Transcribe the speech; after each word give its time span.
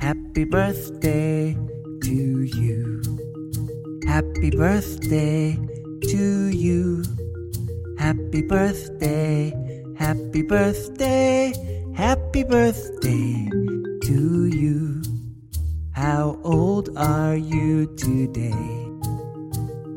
Happy 0.00 0.44
birthday 0.44 1.56
to 2.02 2.42
you. 2.42 3.02
Happy 4.06 4.50
birthday 4.50 5.58
to 6.02 6.48
you. 6.48 7.02
Happy 7.98 8.42
birthday, 8.42 9.52
happy 9.96 10.42
birthday, 10.42 11.52
happy 11.94 12.44
birthday 12.44 13.48
to 14.02 14.46
you. 14.46 15.02
How 15.92 16.38
old 16.44 16.90
are 16.96 17.36
you 17.36 17.86
today? 17.96 18.52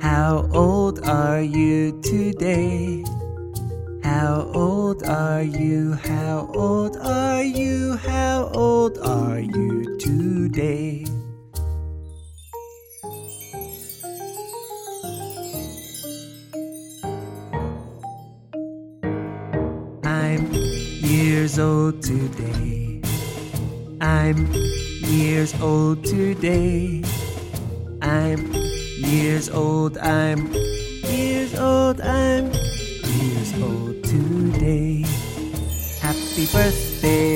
How 0.00 0.48
old 0.52 1.04
are 1.06 1.40
you 1.40 2.00
today? 2.02 3.02
How 4.04 4.50
old 4.54 5.02
are 5.02 5.42
you? 5.42 5.94
How 5.94 6.48
old 6.54 6.96
today? 10.56 11.04
I'm 20.02 20.50
years 20.50 21.58
old 21.58 22.02
today. 22.02 23.02
I'm 24.00 24.50
years 25.04 25.60
old 25.60 26.02
today. 26.06 27.02
I'm 28.00 28.50
years 28.96 29.50
old. 29.50 29.98
I'm 29.98 30.50
years 31.04 31.54
old. 31.58 32.00
I'm 32.00 32.50
years 33.04 33.52
old 33.60 34.02
today. 34.04 35.04
Happy 36.00 36.46
birthday 36.50 37.35